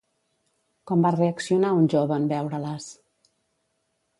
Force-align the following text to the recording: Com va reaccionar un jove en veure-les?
Com 0.91 1.03
va 1.07 1.11
reaccionar 1.15 1.73
un 1.81 1.85
jove 1.95 2.17
en 2.23 2.25
veure-les? 2.33 2.89